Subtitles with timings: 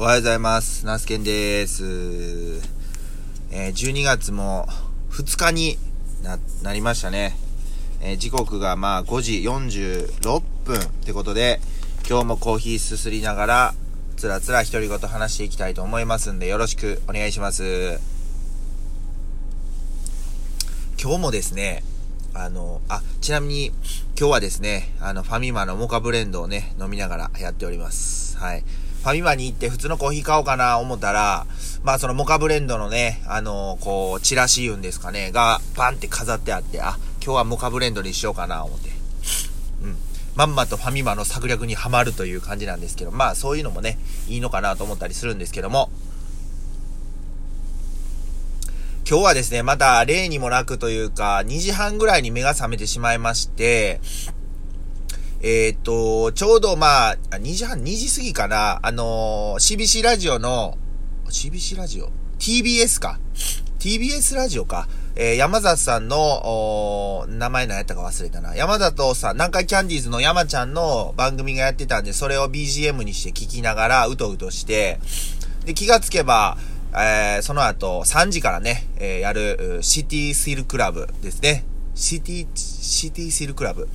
[0.00, 0.86] おはようございます。
[0.86, 1.82] ナスケンです。
[3.50, 4.68] えー12月も
[5.10, 5.76] 2日に
[6.22, 7.36] な、なりましたね。
[8.00, 11.58] えー時刻がまあ5時46分ってことで、
[12.08, 13.74] 今日もコーヒーすすりながら、
[14.16, 17.98] つらつら独り言話していきたいと思いますんで、よろしくお願いします。
[21.02, 21.82] 今日もですね、
[22.34, 23.72] あの、あ、ちなみに、
[24.16, 28.38] 今日はですね、あの、ファミマのモカブレンドをね、飲みながらやっております。
[28.38, 28.62] はい。
[29.02, 31.46] ファミマに行って普通のコーヒー買おうかな思ったら、
[31.82, 38.90] まあそのモカブレンドのね、あのこう、チラシ言うんですかね、が、バンって飾ってあって、あ、今日はモカブレンドにしようかな思って。
[39.82, 39.96] うん。
[40.34, 43.98] まんまとファミマの策略にはまるという感じなんですけど、まあそういうのもね、
[44.28, 45.90] いいのかなと思ったりするんですけども、
[49.08, 54.02] 今日はですね、また例にもなくというか、2時半ぐらいに目が覚めてしまいまして、
[55.40, 60.76] えーっと、ちょうどまあ、2時半、2時過ぎかな、あのー CBC ラジオの、
[61.28, 63.20] CBC ラジオ ?TBS か。
[63.78, 64.88] TBS ラジオか。
[65.14, 68.56] えー山里さんの、お名前何やったか忘れたな。
[68.56, 74.98] 山里さん、南海キャンディーズの山ちゃんの番組がやってたんで、それを BGM にして聞きながら、うとうとして、
[75.64, 76.58] で、気がつけば、
[76.94, 81.64] えーその後、3時からね、えーやる、シティシルクラブですね。
[81.94, 83.88] シティ、シティシルクラブ。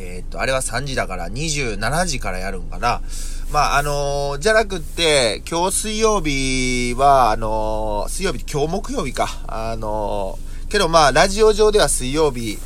[0.00, 3.02] えーっと、あれは3時だから27時からやるんかな。
[3.50, 9.28] まあ、あのーじゃなくって、今日水曜日は、あのー水曜日、今日木曜日か。
[9.48, 10.38] あの
[10.68, 12.58] けどまあ、ラジオ上では水曜日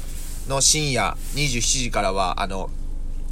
[0.48, 2.69] の深夜27時からは、あの、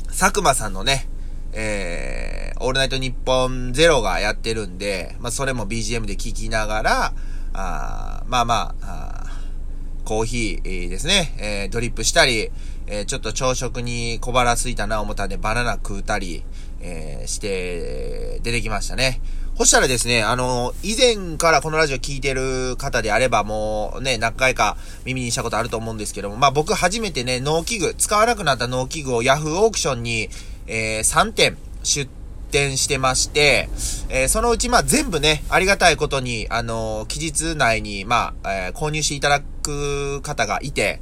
[0.08, 1.06] 佐久間さんのね、
[1.52, 7.12] えー、オールナイトニッポンゼロがやってるんで、まあ、それも BGM で聞きながら、
[7.52, 9.19] あーまあまあ、あ
[10.10, 12.50] コーヒーですね、えードリップしたり、
[12.88, 16.42] えーちょっと朝食に小腹空いたな思ったんでバナナ食うたり、
[16.80, 19.20] えーして、出てきましたね。
[19.56, 30.28] そしたらですね、あの、以前からこのラジオ聞いてる方であればもうね、何回か耳にしたことあると思うんですけども、まあ僕初めてね、農機具、使わなくなった農機具を Yahoo オークションに、
[30.66, 32.10] えー3点出
[32.50, 33.68] 店してまして、
[34.08, 41.00] えーそのうちまあ全部ね、ありがたいことに、あの期日内にまあ、えー購入していただく方がいて、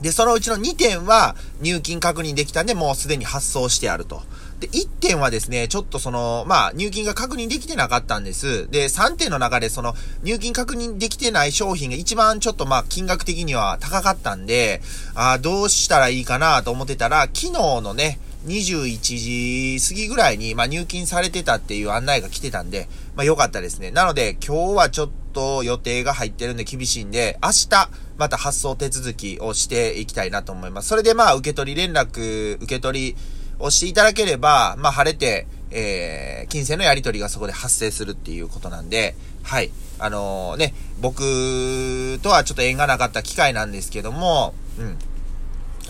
[0.00, 4.22] で、そのうちの2点は入金確認できたんで、もうすでに発送してあると。
[4.60, 8.68] で、1点はですね、ちょっとその、まあ、入金が確認できてなかったんです。
[8.70, 14.82] で、3点の中でその、入金確認できてない商品が一番ちょっとまあ、金額的には高かったんで、
[15.14, 23.90] あーどうしたらいいかなと思ってたら、昨日のね、21時過ぎぐらいに、まあ、入金されてたっていう案内が来てたんで、まあ、よかったですね。
[23.90, 30.88] なので、今日はちょっと予定が入ってるんで厳しいんで、明日、また発送手続きをしていきたいなと思います。
[30.88, 33.16] それでまあ、受け取り連絡、受け取り
[33.58, 39.70] をしていただければ、まあ、晴れて、えー、金銭のやり取りがそこで発生するっていうことなんで、はい。
[39.98, 44.98] あのね、僕とはちょっと縁がなかった機会なんですけども、うん。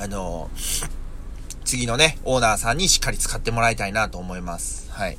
[0.01, 0.49] あの
[1.69, 4.91] 次のね、オーナーさんにしっかり使ってもらいたいなと思います。
[4.91, 5.19] はい。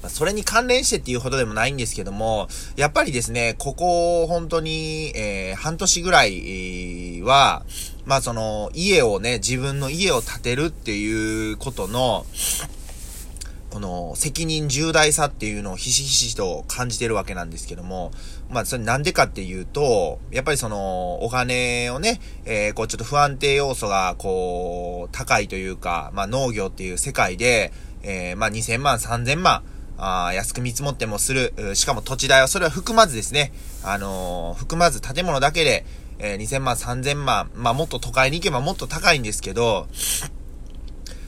[0.00, 2.46] まそれに関連してっていうほどでもないんですけども、
[2.76, 7.64] やっぱりですね、ここ本当に、えー半年ぐらいは、
[8.04, 12.26] まあその、家をね、自分の家を建てるっていうことの、
[13.74, 18.12] この責任重大さっていうのをひしひしと感じてるわけなんですけども、
[18.48, 27.72] まあそれなんでかっていうと、やっぱりそのお金をね、えーこうちょっと不安定要素がこう高いというか、まあ農業っていう世界で、
[28.04, 29.64] えーまあ2000万、3000万、
[29.98, 33.52] あ安く見積もってもする、しかも土地代はそれは含まずですね、
[33.82, 35.84] あのー含まず建物だけで、
[36.20, 39.88] えー2000万、3000万、まあもっと都会に行けばもっと高いんですけど、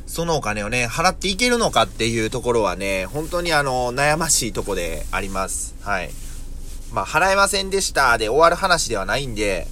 [0.07, 5.75] そのお金をね、払っていけるのかっていうところはね、本当にあの、悩ましいとこであります。
[5.83, 6.11] はい。
[6.93, 9.67] まあ、払えませんでしたで終わる話ではないんで、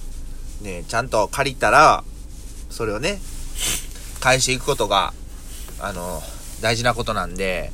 [0.61, 2.03] ね、ちゃんと借りたら、
[2.69, 3.19] それをね、
[4.19, 5.13] 返していくことが、
[5.79, 6.21] あの、
[6.61, 7.71] 大事なことなんで、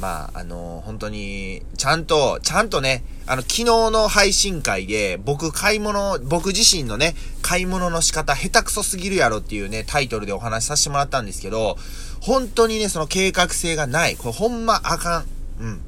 [0.00, 11.76] まあ、あの、本当に、ちゃんと、ちゃんとね、あの、昨日の配信会で、僕買い物、僕自身のね、買い物の仕方下手くそすぎるやろっていうね、タイトルでお話しさせてもらったんですけど、
[12.20, 14.16] 本当にね、その計画性がない。
[14.16, 15.24] これほんまあかん。
[15.60, 15.80] うん。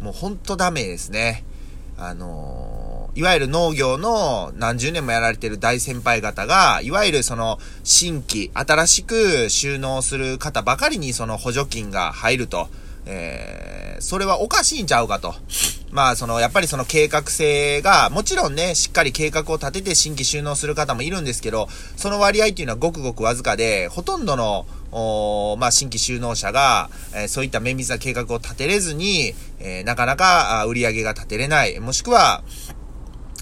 [0.00, 1.44] もうほんとダメですね。
[1.96, 12.68] あのーいわゆる農業の何十年もやられてる大先輩方が、いわゆるその新規、新しく収納する方ばかりにその補助金が入ると。
[13.06, 15.34] えー、それはおかしいんちゃうかと。
[15.92, 32.42] まあ、その、やっぱりその計画性が、もちろんね、しっかり計画を立てて新規収納する方もいるんですけど、その割合っていうのはごくごくわずかで、ほとんどのおまあ、新規就農者が、えー、そういった綿密な計画を立てれずに、えー、なかなか売り上げが立てれない、もしくは、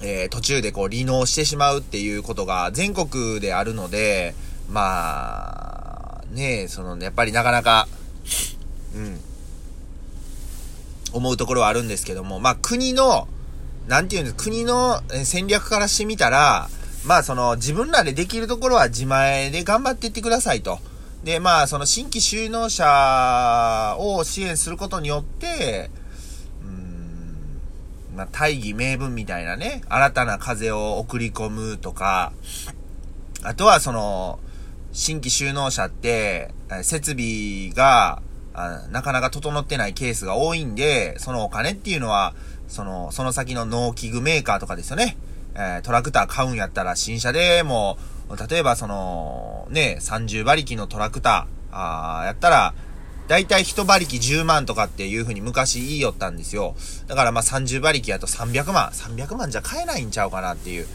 [0.02, 4.34] えー、途中でこう離農してしまうっていうことが全国であるので、
[4.68, 7.88] まあ、ねその、ね、やっぱりなかなか、
[8.94, 9.20] うん、
[11.14, 13.28] 思うところはあるんですけども、まあ国の、
[13.86, 16.68] なんていうんです、国の戦略からしてみたら、
[17.06, 20.78] まあその自分らでできるところは自前で頑張っていってくださいと。
[21.22, 25.90] で、まあその新規就農者を支援することによって、
[26.62, 27.36] うん、
[28.16, 32.32] まあ大義名分みたいなね、新たな風を送り込むとか、
[33.42, 34.38] あとはその、
[34.92, 38.22] 新規就農者って、設備が、
[38.90, 42.34] なかなか整ってないケースが多いんで、そのお金っていうのは、
[42.68, 45.16] その、その先の農機具メーカーとかですよね。
[45.54, 47.96] えー、トラクター買うんやったら新車でも
[48.50, 52.74] 例えばその、ね、30馬力のトラクター、あーやったら、
[53.28, 56.74] だいたい1馬力10万とかっていう風に昔言いよったんですよ。
[57.06, 58.90] だからまあ30馬力やと300万。
[58.90, 60.86] 300万じゃ買えないんちゃうかなっていう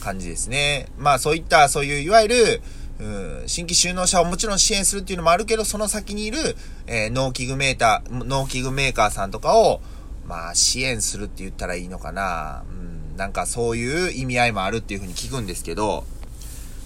[0.00, 0.88] 感じですね。
[0.98, 2.62] まあそういった、そういういわゆる、
[3.00, 6.56] うん、新規就農者をもちろん支援するっていうのもあるけど、その先にいる、
[6.86, 9.80] えー、農機具メーター、農機具メーカーさんとかを、
[10.26, 12.64] まあ支援するって言ったらいいのかな。
[12.68, 16.04] うん、なんかそういう意味合いもあるっていう風に聞くんですけど、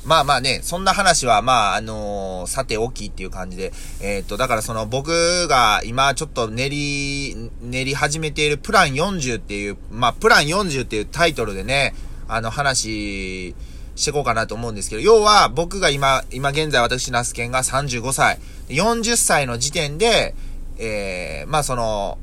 [0.06, 11.92] まあまあね、そんな話は、まあ、あのー、さておきっていう感じで、えっ、と、だからその僕が今ちょっと練り、練り始めているプラン40っていう、まあ、プラン40っていうタイトルでね、
[12.28, 13.56] あの話
[13.96, 18.38] していこうかなと思うんですけど、要は僕が今、今現在私、ナスケンが35歳、
[18.68, 20.34] 40歳の時点で、
[20.78, 22.18] えー、まあその、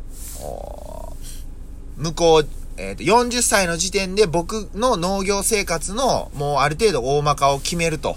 [1.97, 2.47] 向こう、
[2.77, 8.15] えっ、ー、と、40歳の時点で僕の農業生活のもうある程度大まかを決めると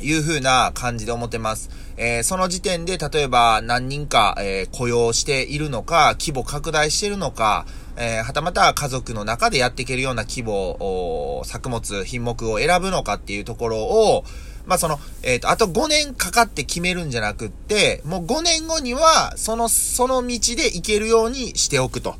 [0.00, 1.70] いう風な感じで思ってます。
[1.96, 7.66] えー、その時点で例えば何人か、えー、雇用しているのか、規模拡大しているのか、
[7.98, 14.24] えー、はたまた家族の中でやっていけるような規模、作物、品目を選ぶのかっていうところを、
[14.66, 22.14] まあ、その、えっ、ー、と、あと5年かかって決めるんじゃなくって、もう5年後には、その、その道で行けるようにしておくと。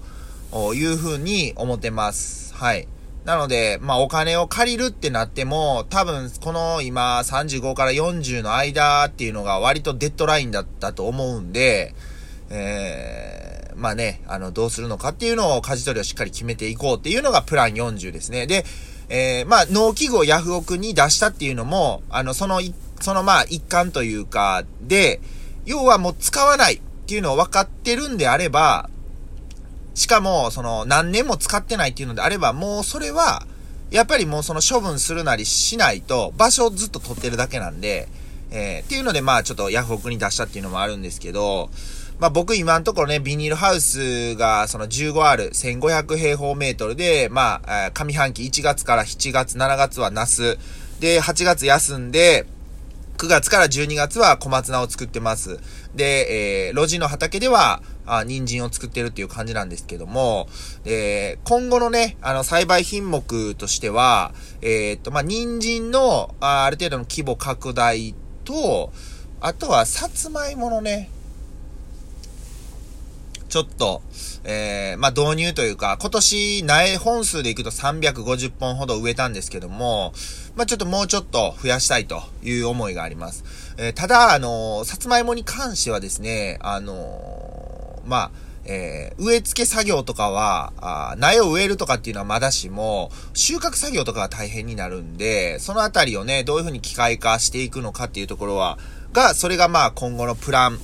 [0.74, 2.54] いうふうに思ってます。
[2.54, 2.88] はい。
[3.24, 11.94] なので、まあお金を借りるってなっても、多分この今35から40の間っていうのが割とデッドラインだったと思うんで、
[12.48, 18.46] えー、まあね、あの、どうするのかっていうのを舵取りをしっかり決めていこうっていうのがプラン40ですね。
[18.46, 18.64] で、
[19.08, 22.60] えー、まあ農機具をヤフオクに出したっていうのも、あの、その、
[23.00, 25.20] そのまあ一環というか、で、
[25.64, 28.90] 要はもう使わないっていうのを分かってるんであれば、
[29.94, 33.46] しかも、その、何年も使ってないっていうのであれば、もうそれは、
[33.90, 38.08] やっぱりもうその処分するなりしないと、場所をずっと取ってるだけなんで、
[38.50, 41.70] えー、っていうので、まあちょっとヤフオクに出したっていうのもあるんですけど、
[42.18, 50.58] まあ僕今のところね、ビニールハウスがその 15R、1500平方メートルで、まあ、上半期1月から7月、7月はナス、
[50.98, 52.46] で、8月休んで、
[53.18, 55.58] 9月から12月は小松菜を作ってます。
[55.94, 60.48] で、えー、路地の畑では、あ人参を作ってるっていう感じなんですけども、
[60.84, 64.32] えー、今後のね、あの、栽培品目としては、
[64.62, 68.92] えー、っと、まあ、人参のあ、ある程度の規模拡大と、
[69.40, 71.10] あとは、さつまいものね、
[73.48, 74.02] ちょっと、
[74.44, 80.12] えー、まあ、導入というか、今年苗本数でいくと350本ほど植えたんですけども、
[80.56, 83.44] まあ、ちょっともうちょっと増やしたいという思いがあります。
[83.78, 88.30] えー、ただ、あのー、さつまいもに関してはですね、あのまあ、
[88.70, 98.78] えー、植え付け作業とかは、あ苗を植えるとかっていうのはまだしも、収穫作業とかは大変になるんで、そのあたりをね、どういうふうに機械化していくのかっていうところは、
[99.12, 100.78] が、それがまあ今後のプラン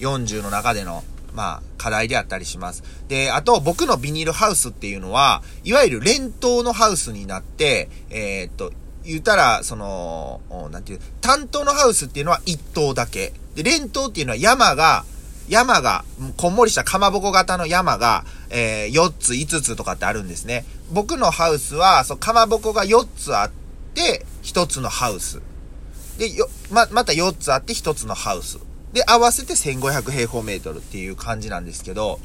[0.00, 1.02] 40の中での、
[1.34, 2.82] まあ、課題であったりします。
[3.08, 8.72] で、あと、僕のビニールハウスっていうのは、いわゆる連投のハウスになって、えー、っと、
[9.04, 13.32] 言ったら、その、なんていう、担当のハウスっていうのは1棟だけ。
[13.54, 15.04] で、連投っていうのは山が、
[15.48, 16.04] 山が、
[16.36, 20.64] こんもりしたかまぼこ型の山が、えー、4つ、5つとかってあるんですね。
[20.92, 23.50] 僕のハウスは、そう、かまぼこが4つあっ
[23.94, 25.40] て、1つのハウス。
[26.18, 28.58] で、よ、ま、また4つあって1つのハウス。
[28.92, 32.20] で、合わせて1500平方メートルっていう感じなんですけど、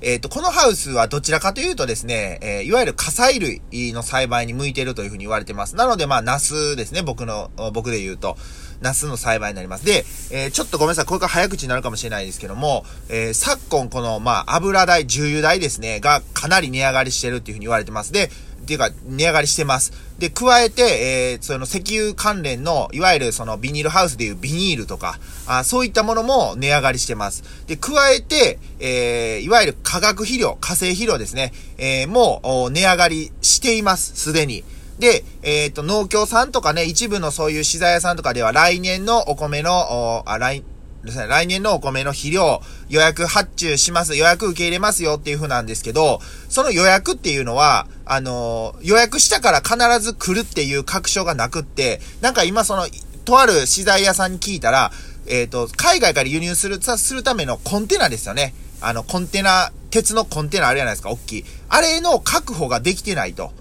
[0.00, 5.74] えっ、ー、と、このハウスはどちらかというとですね、えー、いわゆる火砕類の栽培に向いてるというふうに言われてます。
[5.74, 8.36] なので、まあ、ナスですね、僕の、僕で言うと。
[8.80, 9.84] ナスの栽培になります。
[9.84, 18.12] で、えー、ちょっとごめんなさい、これから早口になるかもしれないですけども、え、昨今この、まあ、油代、重油代ですね、がかなり値上がりしてるっていうふうに言われてます。
[18.12, 18.30] で、
[18.68, 19.92] ていうか、値上がりしてます。
[20.18, 27.42] で、加えて、えー、その石油関連の、いわゆるそのビニールハウスでいうビニールとか、あそういったものも値上がりしてます。
[27.66, 34.64] で、加えて、えー、いわゆる化学肥料、化成肥料ですね、えー、もう、値上がりしています、すでに。
[34.98, 40.64] で、えっ、ー、と、農協さんとかね、一部のそういう資材屋さんとかでは来年のお米の、あ、来、
[41.08, 52.86] ですね、来年のお米の肥料予約発注します、予約受け入れますよっていう風なんですけど、その予約っていうのは、あのー、予約したから必ず来るっていう確証がなくって、なんか今その、
[53.24, 54.90] とある資材屋さんに聞いたら、
[55.26, 58.54] えっ、ー、と、海外から輸入する、するためのコンテナですよね。
[58.80, 61.44] あの、コンテナ、鉄のコンテナあるじゃないですか、大きい。
[61.68, 63.52] あれの確保ができてないと。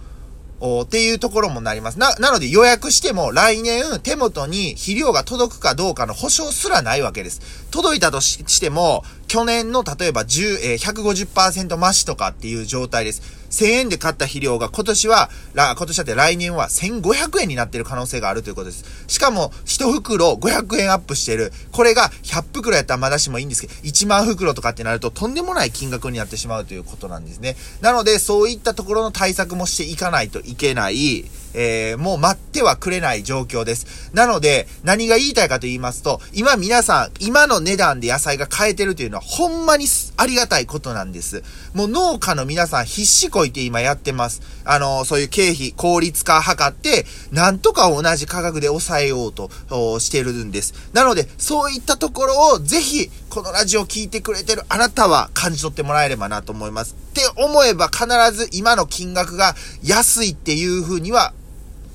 [0.60, 2.00] っていうところもなります。
[2.00, 7.67] な、なので予約しても来年手元に肥料が届くかどうかの保証すらないわけです。
[7.78, 13.22] 届いたとしても、去年の例えば10、えー、150%増しとかっていう状態です。
[13.52, 19.06] 1000円で買った肥料が今年は、今年だって来年は1500円になってる可能性があるということです。
[19.08, 21.54] しかも、1袋500円アップしてる。
[21.72, 27.56] これが100袋やったらまだしもいいんですけど、1万袋とかってなるととんでもない金額になってしまうということなんですね。
[27.82, 31.26] なので、そういったところの対策もしていかないといけない。
[31.60, 34.12] えー、もう待ってはくれない状況です。
[34.14, 39.88] なので、何が言いたいかと言いますと、今皆さん、今の値段で野菜が買えてるというのは、ほんまに
[40.18, 41.44] ありがたいことなんです。
[41.74, 44.44] もう農家の皆さん必死こいて今やってます。
[44.66, 49.50] あの、そういう経費、効率化を図って、なんとか同じ価格で抑えようと
[50.00, 50.76] してるんです。
[50.94, 56.96] なので、そういったところをぜひ、このラジオを聴いてくれてるあなたは感じ取ってもらえればなと思います。
[57.12, 61.34] って思えば必ず今の金額が安いっていう風には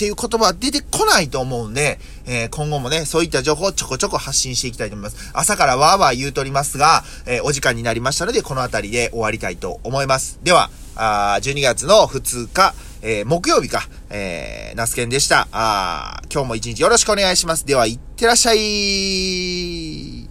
[0.03, 5.31] っていう言葉は出てこないと思うんで、えー、今後もね、そういった情報をちょこちょこ発信していきたいと思います。
[5.33, 10.41] 朝からわーわー言うとりますが、えー、お時間になりましたので、この辺りで終わりたいと思います。
[10.43, 15.47] では、あ12月の2日、えー、木曜日か、えー、ナスケンでした。
[15.53, 17.65] あ今日も一日よろしくお願いします。
[17.65, 20.22] では、いってらっしゃい